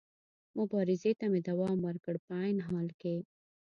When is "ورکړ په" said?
1.87-2.31